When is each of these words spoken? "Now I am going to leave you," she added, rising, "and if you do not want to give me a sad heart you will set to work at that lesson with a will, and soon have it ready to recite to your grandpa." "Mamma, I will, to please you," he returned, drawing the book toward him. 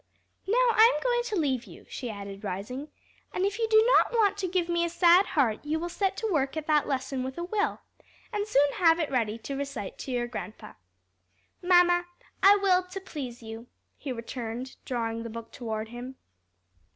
"Now 0.47 0.55
I 0.71 0.91
am 0.95 1.03
going 1.03 1.21
to 1.25 1.35
leave 1.35 1.65
you," 1.65 1.85
she 1.87 2.09
added, 2.09 2.43
rising, 2.43 2.87
"and 3.35 3.45
if 3.45 3.59
you 3.59 3.67
do 3.69 3.87
not 3.99 4.11
want 4.11 4.35
to 4.39 4.47
give 4.47 4.67
me 4.67 4.83
a 4.83 4.89
sad 4.89 5.27
heart 5.27 5.63
you 5.63 5.77
will 5.77 5.89
set 5.89 6.17
to 6.17 6.33
work 6.33 6.57
at 6.57 6.65
that 6.65 6.87
lesson 6.87 7.21
with 7.21 7.37
a 7.37 7.43
will, 7.43 7.81
and 8.33 8.47
soon 8.47 8.71
have 8.77 8.97
it 8.99 9.11
ready 9.11 9.37
to 9.37 9.55
recite 9.55 9.99
to 9.99 10.11
your 10.11 10.25
grandpa." 10.25 10.73
"Mamma, 11.61 12.07
I 12.41 12.55
will, 12.55 12.81
to 12.81 12.99
please 12.99 13.43
you," 13.43 13.67
he 13.95 14.11
returned, 14.11 14.75
drawing 14.85 15.21
the 15.21 15.29
book 15.29 15.51
toward 15.51 15.89
him. 15.89 16.15